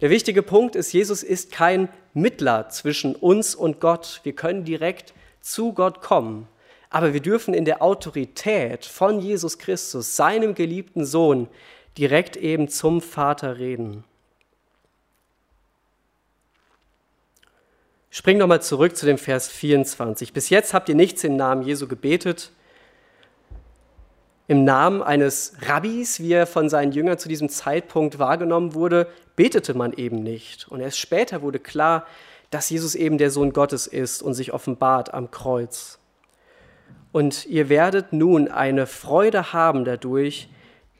[0.00, 4.22] Der wichtige Punkt ist, Jesus ist kein Mittler zwischen uns und Gott.
[4.24, 6.48] Wir können direkt zu Gott kommen.
[6.90, 11.46] Aber wir dürfen in der Autorität von Jesus Christus, seinem geliebten Sohn,
[11.96, 14.02] direkt eben zum Vater reden.
[18.10, 20.32] Spring nochmal zurück zu dem Vers 24.
[20.32, 22.50] Bis jetzt habt ihr nichts im Namen Jesu gebetet.
[24.48, 29.06] Im Namen eines Rabbis, wie er von seinen Jüngern zu diesem Zeitpunkt wahrgenommen wurde,
[29.36, 30.66] betete man eben nicht.
[30.68, 32.06] Und erst später wurde klar,
[32.50, 35.98] dass Jesus eben der Sohn Gottes ist und sich offenbart am Kreuz.
[37.12, 40.48] Und ihr werdet nun eine Freude haben dadurch,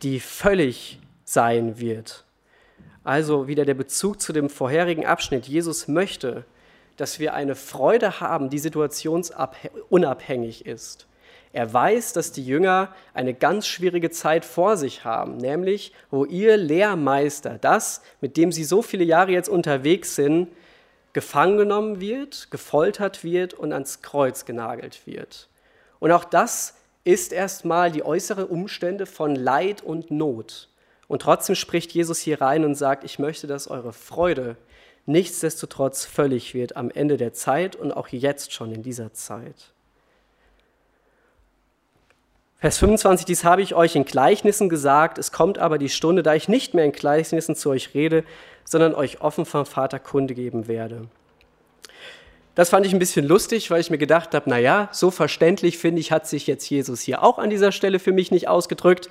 [0.02, 2.26] die völlig sein wird.
[3.02, 5.46] Also wieder der Bezug zu dem vorherigen Abschnitt.
[5.46, 6.44] Jesus möchte,
[6.98, 11.07] dass wir eine Freude haben, die situationsunabhängig ist.
[11.58, 16.56] Er weiß, dass die Jünger eine ganz schwierige Zeit vor sich haben, nämlich wo ihr
[16.56, 20.52] Lehrmeister, das, mit dem sie so viele Jahre jetzt unterwegs sind,
[21.14, 25.48] gefangen genommen wird, gefoltert wird und ans Kreuz genagelt wird.
[25.98, 30.68] Und auch das ist erstmal die äußere Umstände von Leid und Not.
[31.08, 34.56] Und trotzdem spricht Jesus hier rein und sagt, ich möchte, dass eure Freude
[35.06, 39.72] nichtsdestotrotz völlig wird am Ende der Zeit und auch jetzt schon in dieser Zeit.
[42.60, 46.34] Vers 25, dies habe ich euch in Gleichnissen gesagt, es kommt aber die Stunde, da
[46.34, 48.24] ich nicht mehr in Gleichnissen zu euch rede,
[48.64, 51.02] sondern euch offen vom Vater Kunde geben werde.
[52.56, 56.00] Das fand ich ein bisschen lustig, weil ich mir gedacht habe, naja, so verständlich finde
[56.00, 59.08] ich, hat sich jetzt Jesus hier auch an dieser Stelle für mich nicht ausgedrückt.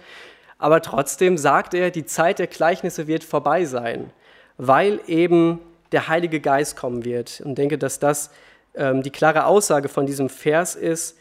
[0.57, 4.11] Aber trotzdem sagt er, die Zeit der Gleichnisse wird vorbei sein,
[4.57, 5.61] weil eben
[5.93, 7.39] der Heilige Geist kommen wird.
[7.45, 8.29] Und denke, dass das
[8.75, 11.17] ähm, die klare Aussage von diesem Vers ist,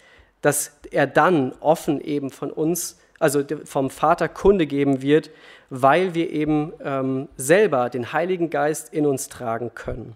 [0.46, 5.28] dass er dann offen eben von uns, also vom Vater Kunde geben wird,
[5.70, 10.14] weil wir eben ähm, selber den Heiligen Geist in uns tragen können.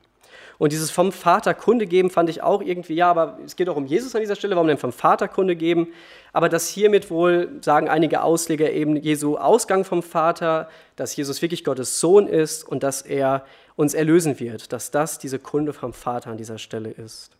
[0.58, 3.74] Und dieses vom Vater Kunde geben fand ich auch irgendwie, ja, aber es geht auch
[3.74, 5.88] um Jesus an dieser Stelle, warum denn vom Vater Kunde geben?
[6.32, 11.64] Aber dass hiermit wohl, sagen einige Ausleger, eben Jesu Ausgang vom Vater, dass Jesus wirklich
[11.64, 16.30] Gottes Sohn ist und dass er uns erlösen wird, dass das diese Kunde vom Vater
[16.30, 17.39] an dieser Stelle ist.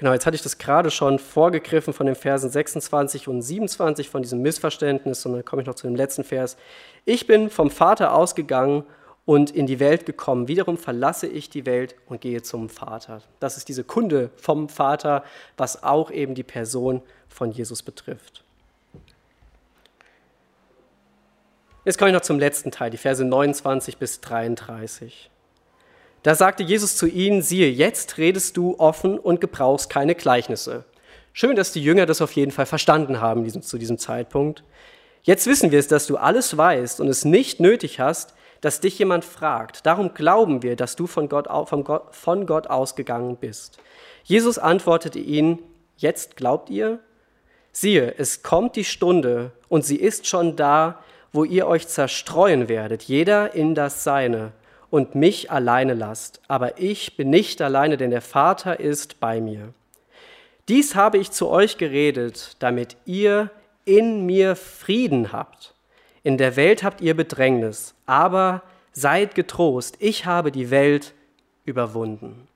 [0.00, 4.22] Genau, jetzt hatte ich das gerade schon vorgegriffen von den Versen 26 und 27 von
[4.22, 6.56] diesem Missverständnis und dann komme ich noch zu dem letzten Vers.
[7.04, 8.84] Ich bin vom Vater ausgegangen
[9.26, 10.48] und in die Welt gekommen.
[10.48, 13.20] Wiederum verlasse ich die Welt und gehe zum Vater.
[13.40, 15.22] Das ist diese Kunde vom Vater,
[15.58, 18.42] was auch eben die Person von Jesus betrifft.
[21.84, 25.30] Jetzt komme ich noch zum letzten Teil, die Verse 29 bis 33.
[26.22, 30.84] Da sagte Jesus zu ihnen, siehe, jetzt redest du offen und gebrauchst keine Gleichnisse.
[31.32, 34.62] Schön, dass die Jünger das auf jeden Fall verstanden haben zu diesem Zeitpunkt.
[35.22, 38.98] Jetzt wissen wir es, dass du alles weißt und es nicht nötig hast, dass dich
[38.98, 39.86] jemand fragt.
[39.86, 43.78] Darum glauben wir, dass du von Gott, von Gott, von Gott ausgegangen bist.
[44.24, 45.58] Jesus antwortete ihnen,
[45.96, 46.98] jetzt glaubt ihr?
[47.72, 51.02] Siehe, es kommt die Stunde und sie ist schon da,
[51.32, 54.52] wo ihr euch zerstreuen werdet, jeder in das Seine,
[54.90, 56.40] und mich alleine lasst.
[56.48, 59.72] Aber ich bin nicht alleine, denn der Vater ist bei mir.
[60.68, 63.50] Dies habe ich zu euch geredet, damit ihr
[63.84, 65.74] in mir Frieden habt.
[66.22, 71.14] In der Welt habt ihr Bedrängnis, aber seid getrost, ich habe die Welt
[71.64, 72.46] überwunden.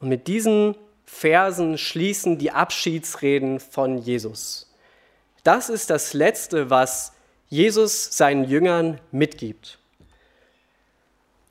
[0.00, 4.72] Und mit diesen Versen schließen die Abschiedsreden von Jesus.
[5.42, 7.12] Das ist das Letzte, was
[7.48, 9.77] Jesus seinen Jüngern mitgibt.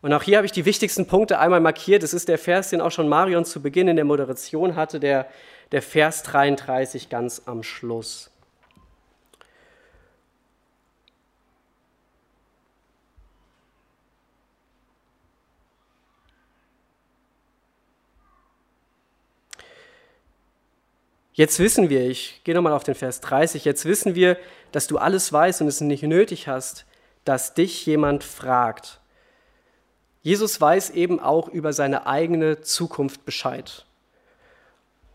[0.01, 2.03] Und auch hier habe ich die wichtigsten Punkte einmal markiert.
[2.03, 5.27] Es ist der Vers, den auch schon Marion zu Beginn in der Moderation hatte, der,
[5.71, 8.29] der Vers 33 ganz am Schluss.
[21.37, 24.37] Jetzt wissen wir, ich gehe nochmal auf den Vers 30, jetzt wissen wir,
[24.71, 26.87] dass du alles weißt und es nicht nötig hast,
[27.25, 28.99] dass dich jemand fragt.
[30.27, 33.85] Jesus weiß eben auch über seine eigene Zukunft Bescheid.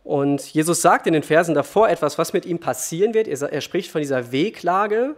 [0.05, 3.29] Und Jesus sagt in den Versen davor etwas, was mit ihm passieren wird.
[3.29, 5.15] Er spricht von dieser Weglage,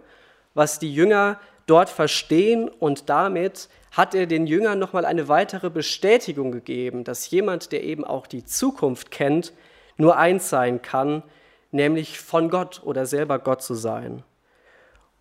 [0.53, 6.51] was die Jünger dort verstehen und damit hat er den Jüngern nochmal eine weitere Bestätigung
[6.51, 9.53] gegeben, dass jemand, der eben auch die Zukunft kennt,
[9.97, 11.23] nur eins sein kann,
[11.71, 14.25] nämlich von Gott oder selber Gott zu sein.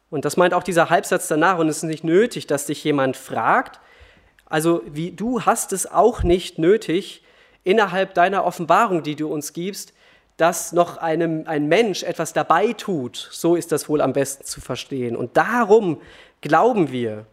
[0.09, 3.17] Und das meint auch dieser Halbsatz danach, und es ist nicht nötig, dass dich jemand
[3.17, 3.79] fragt.
[4.45, 7.23] Also wie du hast es auch nicht nötig,
[7.63, 9.93] innerhalb deiner Offenbarung, die du uns gibst,
[10.37, 13.29] dass noch einem, ein Mensch etwas dabei tut.
[13.31, 15.15] So ist das wohl am besten zu verstehen.
[15.15, 16.01] Und darum
[16.41, 17.25] glauben wir.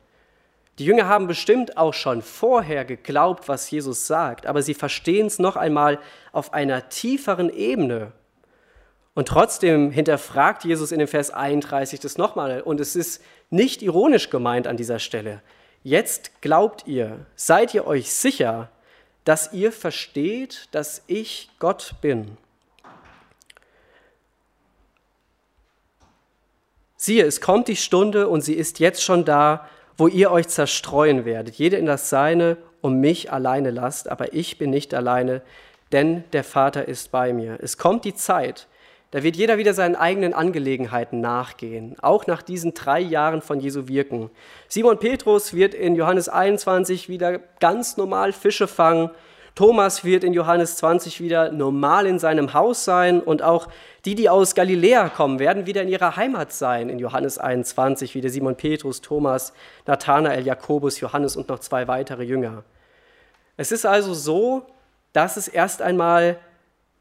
[0.78, 5.38] Die Jünger haben bestimmt auch schon vorher geglaubt, was Jesus sagt, aber sie verstehen es
[5.38, 5.98] noch einmal
[6.32, 8.12] auf einer tieferen Ebene.
[9.14, 12.62] Und trotzdem hinterfragt Jesus in dem Vers 31 das nochmal.
[12.62, 15.42] Und es ist nicht ironisch gemeint an dieser Stelle.
[15.82, 18.68] Jetzt glaubt ihr, seid ihr euch sicher,
[19.24, 22.36] dass ihr versteht, dass ich Gott bin.
[26.96, 29.66] Siehe, es kommt die Stunde und sie ist jetzt schon da,
[29.96, 34.58] wo ihr euch zerstreuen werdet, jeder in das Seine um mich alleine lasst, aber ich
[34.58, 35.42] bin nicht alleine,
[35.92, 37.58] denn der Vater ist bei mir.
[37.60, 38.66] Es kommt die Zeit,
[39.10, 43.88] da wird jeder wieder seinen eigenen Angelegenheiten nachgehen, auch nach diesen drei Jahren von Jesu
[43.88, 44.30] Wirken.
[44.68, 49.10] Simon Petrus wird in Johannes 21 wieder ganz normal Fische fangen.
[49.56, 53.66] Thomas wird in Johannes 20 wieder normal in seinem Haus sein und auch
[54.04, 56.88] die, die aus Galiläa kommen, werden wieder in ihrer Heimat sein.
[56.88, 59.52] In Johannes 21 wieder Simon Petrus, Thomas,
[59.86, 62.62] Nathanael, Jakobus, Johannes und noch zwei weitere Jünger.
[63.56, 64.66] Es ist also so,
[65.12, 66.38] dass es erst einmal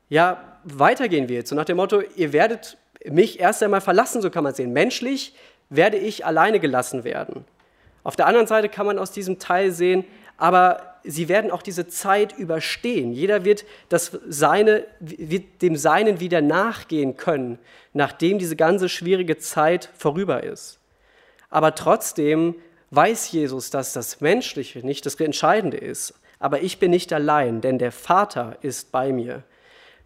[0.10, 1.48] ja weitergehen wird.
[1.48, 4.74] So nach dem Motto, ihr werdet mich erst einmal verlassen, so kann man sehen.
[4.74, 5.34] Menschlich
[5.70, 7.46] werde ich alleine gelassen werden.
[8.04, 10.06] Auf der anderen Seite kann man aus diesem Teil sehen,
[10.38, 13.12] aber sie werden auch diese Zeit überstehen.
[13.12, 17.60] Jeder wird, das Seine, wird dem Seinen wieder nachgehen können,
[17.94, 20.80] nachdem diese ganze schwierige Zeit vorüber ist.
[21.50, 22.56] Aber trotzdem
[22.92, 26.14] weiß Jesus, dass das Menschliche nicht das Entscheidende ist.
[26.40, 29.44] Aber ich bin nicht allein, denn der Vater ist bei mir.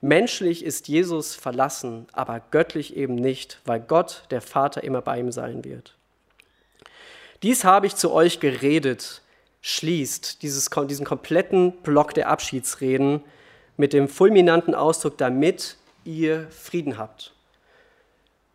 [0.04, 5.32] Menschlich ist Jesus verlassen, aber göttlich eben nicht, weil Gott, der Vater, immer bei ihm
[5.32, 5.96] sein wird.
[7.42, 9.22] Dies habe ich zu euch geredet,
[9.62, 13.24] schließt dieses, diesen kompletten Block der Abschiedsreden
[13.78, 17.34] mit dem fulminanten Ausdruck, damit ihr Frieden habt.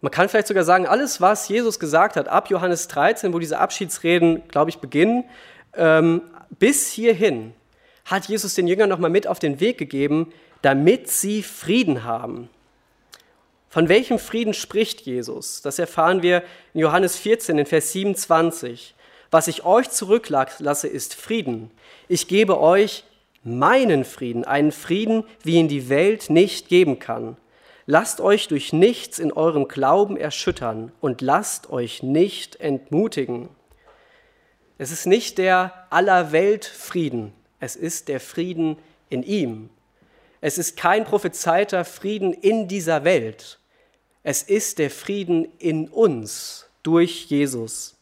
[0.03, 3.59] Man kann vielleicht sogar sagen, alles, was Jesus gesagt hat, ab Johannes 13, wo diese
[3.59, 5.25] Abschiedsreden, glaube ich, beginnen,
[5.73, 6.21] ähm,
[6.59, 7.55] bis hierhin,
[8.05, 10.31] hat Jesus den Jüngern nochmal mit auf den Weg gegeben,
[10.63, 12.49] damit sie Frieden haben.
[13.69, 15.63] Von welchem Frieden spricht Jesus?
[15.63, 16.43] Das erfahren wir
[16.73, 18.95] in Johannes 14, in Vers 27.
[19.31, 21.71] Was ich euch zurücklasse, ist Frieden.
[22.09, 23.05] Ich gebe euch
[23.45, 27.37] meinen Frieden, einen Frieden, wie ihn die Welt nicht geben kann.
[27.85, 33.49] Lasst euch durch nichts in eurem Glauben erschüttern und lasst euch nicht entmutigen.
[34.77, 39.71] Es ist nicht der aller Welt Frieden, es ist der Frieden in ihm.
[40.41, 43.59] Es ist kein prophezeiter Frieden in dieser Welt.
[44.23, 47.97] Es ist der Frieden in uns durch Jesus.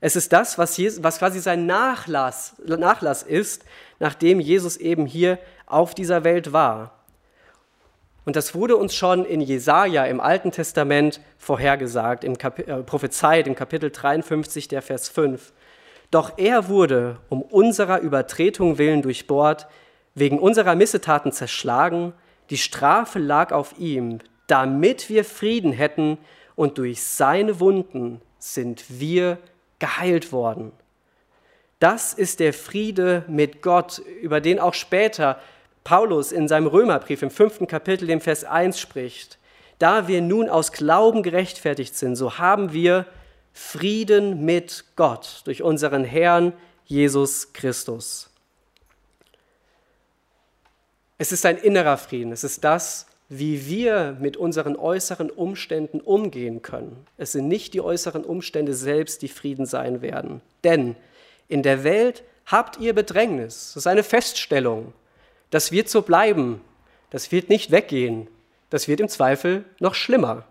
[0.00, 3.64] Es ist das, was, Jesus, was quasi sein Nachlass, Nachlass ist,
[3.98, 6.92] nachdem Jesus eben hier auf dieser Welt war.
[8.24, 13.46] Und das wurde uns schon in Jesaja im Alten Testament vorhergesagt, im Kap äh, prophezeit
[13.46, 15.52] im Kapitel 53, der Vers 5.
[16.10, 19.68] Doch er wurde um unserer Übertretung willen durchbohrt,
[20.16, 22.12] wegen unserer Missetaten zerschlagen,
[22.50, 26.18] die Strafe lag auf ihm, damit wir Frieden hätten,
[26.56, 29.36] und durch seine Wunden sind wir
[29.78, 30.72] geheilt worden.
[31.78, 35.38] Das ist der Friede mit Gott, über den auch später
[35.84, 39.38] Paulus in seinem Römerbrief im fünften Kapitel, dem Vers 1 spricht,
[39.78, 43.04] da wir nun aus Glauben gerechtfertigt sind, so haben wir
[43.52, 46.54] Frieden mit Gott durch unseren Herrn
[46.86, 48.30] Jesus Christus.
[51.18, 52.32] Es ist ein innerer Frieden.
[52.32, 57.06] Es ist das, wie wir mit unseren äußeren Umständen umgehen können.
[57.16, 60.42] Es sind nicht die äußeren Umstände selbst, die Frieden sein werden.
[60.62, 60.94] Denn
[61.48, 63.72] in der Welt habt ihr Bedrängnis.
[63.74, 64.92] Das ist eine Feststellung.
[65.50, 66.60] Das wird so bleiben.
[67.10, 68.28] Das wird nicht weggehen.
[68.70, 70.44] Das wird im Zweifel noch schlimmer.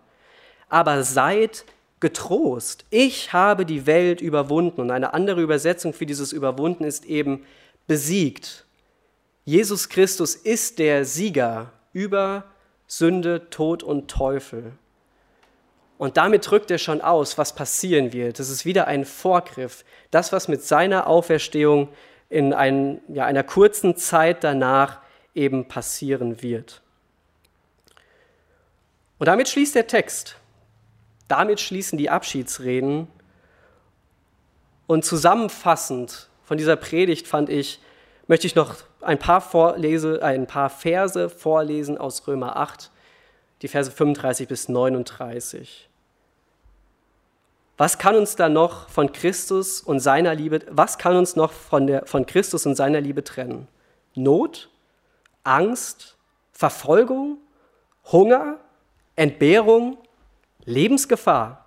[0.68, 1.64] Aber seid
[2.00, 2.86] getrost.
[2.90, 4.82] Ich habe die Welt überwunden.
[4.82, 7.46] Und eine andere Übersetzung für dieses überwunden ist eben
[7.88, 8.65] besiegt.
[9.46, 12.46] Jesus Christus ist der Sieger über
[12.88, 14.74] Sünde, Tod und Teufel.
[15.98, 18.40] Und damit drückt er schon aus, was passieren wird.
[18.40, 19.86] Das ist wieder ein Vorgriff.
[20.12, 21.90] Das, was mit seiner Auferstehung
[22.30, 25.00] in ein, ja, einer kurzen Zeit danach
[25.36, 26.82] eben passieren wird.
[29.20, 30.38] Und damit schließt der Text.
[31.28, 33.08] Damit schließen die Abschiedsreden.
[34.88, 37.80] Und zusammenfassend von dieser Predigt fand ich,
[38.28, 38.76] möchte ich noch
[39.06, 42.92] ein paar, Vorlese, ein paar Verse vorlesen aus Römer 8,
[43.62, 45.90] die Verse 35 bis 39.
[47.78, 51.88] Was kann uns da noch von Christus und seiner Liebe, was kann uns noch von,
[51.88, 53.68] der, von Christus und seiner Liebe trennen?
[54.16, 54.70] Not,
[55.44, 56.16] Angst,
[56.54, 57.38] Verfolgung,
[58.12, 58.60] Hunger,
[59.16, 59.98] Entbehrung,
[60.64, 61.66] Lebensgefahr,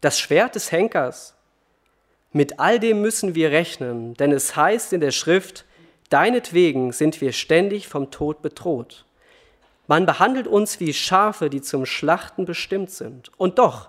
[0.00, 1.34] das Schwert des Henkers.
[2.32, 5.64] Mit all dem müssen wir rechnen, denn es heißt in der Schrift,
[6.10, 9.06] Deinetwegen sind wir ständig vom Tod bedroht.
[9.86, 13.30] Man behandelt uns wie Schafe, die zum Schlachten bestimmt sind.
[13.38, 13.88] Und doch,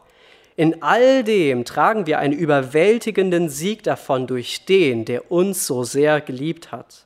[0.56, 6.22] in all dem tragen wir einen überwältigenden Sieg davon durch den, der uns so sehr
[6.22, 7.06] geliebt hat.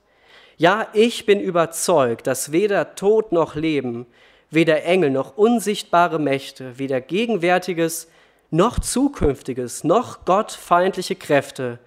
[0.57, 4.05] Ja, ich bin überzeugt, dass weder Tod noch Leben,
[4.49, 8.09] weder Engel noch unsichtbare Mächte, weder gegenwärtiges
[8.51, 11.80] noch zukünftiges noch gottfeindliche Kräfte,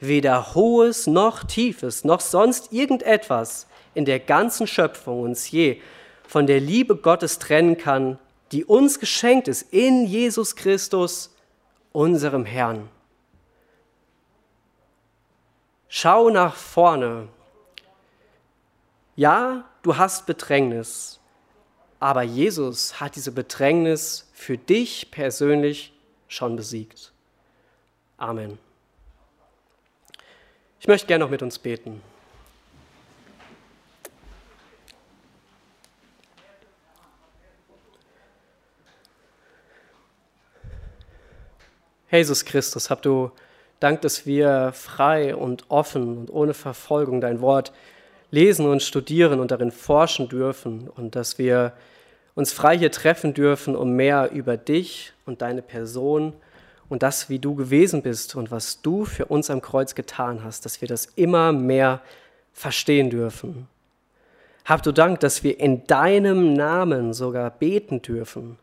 [0.00, 5.80] weder hohes noch tiefes noch sonst irgendetwas in der ganzen Schöpfung uns je
[6.26, 8.18] von der Liebe Gottes trennen kann,
[8.52, 11.34] die uns geschenkt ist in Jesus Christus,
[11.92, 12.88] unserem Herrn.
[15.88, 17.28] Schau nach vorne.
[19.16, 21.18] Ja, du hast Bedrängnis,
[21.98, 25.92] aber Jesus hat diese Bedrängnis für dich persönlich
[26.28, 27.12] schon besiegt.
[28.16, 28.69] Amen.
[30.80, 32.00] Ich möchte gerne noch mit uns beten.
[42.10, 43.30] Jesus Christus, hab du
[43.78, 47.72] Dank, dass wir frei und offen und ohne Verfolgung dein Wort
[48.30, 51.74] lesen und studieren und darin forschen dürfen und dass wir
[52.34, 56.49] uns frei hier treffen dürfen, um mehr über dich und deine Person zu
[56.90, 60.66] und das, wie du gewesen bist und was du für uns am Kreuz getan hast,
[60.66, 62.02] dass wir das immer mehr
[62.52, 63.68] verstehen dürfen.
[64.64, 68.58] Hab du Dank, dass wir in deinem Namen sogar beten dürfen.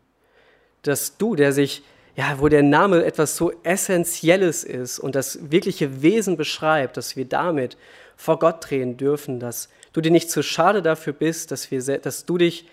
[0.82, 1.82] Dass du, der sich,
[2.16, 7.24] ja, wo der Name etwas so Essentielles ist und das wirkliche Wesen beschreibt, dass wir
[7.24, 7.78] damit
[8.14, 12.26] vor Gott drehen dürfen, dass du dir nicht zu schade dafür bist, dass, wir, dass
[12.26, 12.66] du dich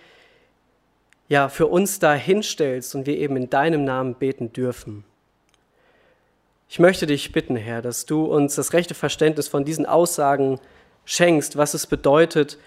[1.29, 5.05] ja, für uns da hinstellst und wir eben in deinem Namen beten dürfen.
[6.67, 10.59] Ich möchte dich bitten, Herr, dass du uns das rechte Verständnis von diesen Aussagen
[11.05, 12.57] schenkst, was es bedeutet,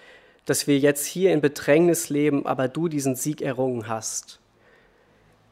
[0.45, 4.39] dass wir jetzt hier in Bedrängnis leben, aber du diesen Sieg errungen hast.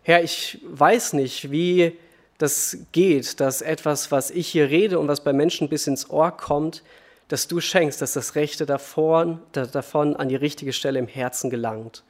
[0.02, 1.98] Herr, ich weiß nicht, wie
[2.38, 6.32] das geht, dass etwas, was ich hier rede und was bei Menschen bis ins Ohr
[6.32, 6.84] kommt,
[7.28, 12.04] dass du schenkst, dass das Rechte davon, davon an die richtige Stelle im Herzen gelangt.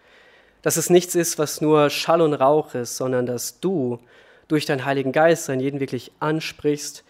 [0.61, 3.99] Dass es nichts ist, was nur Schall und Rauch ist, sondern dass du
[4.47, 7.03] durch deinen Heiligen Geist an jeden wirklich ansprichst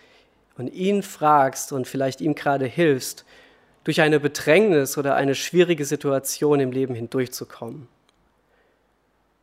[0.57, 3.25] und ihn fragst und vielleicht ihm gerade hilfst,
[3.83, 7.87] durch eine Bedrängnis oder eine schwierige Situation im Leben hindurchzukommen.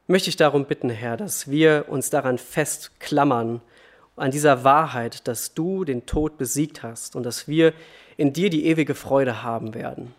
[0.07, 3.62] Möchte ich darum bitten, Herr, dass wir uns daran festklammern,
[4.16, 7.72] an dieser Wahrheit, dass du den Tod besiegt hast und dass wir
[8.16, 10.14] in dir die ewige Freude haben werden.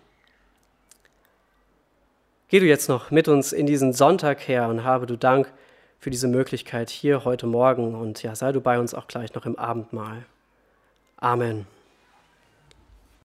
[2.50, 5.52] Geh du jetzt noch mit uns in diesen Sonntag her und habe du Dank
[6.06, 9.48] für diese Möglichkeit hier heute Morgen und ja, sei du bei uns auch gleich noch
[9.48, 10.24] im Abendmahl.
[11.18, 11.66] Amen.